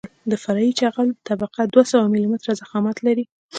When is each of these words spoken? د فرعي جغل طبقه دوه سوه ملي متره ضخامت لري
د 0.29 0.33
فرعي 0.43 0.71
جغل 0.81 1.07
طبقه 1.27 1.61
دوه 1.73 1.83
سوه 1.91 2.03
ملي 2.13 2.27
متره 2.31 2.53
ضخامت 2.61 2.97
لري 3.07 3.25